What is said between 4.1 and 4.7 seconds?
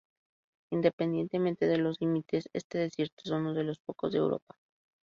de Europa.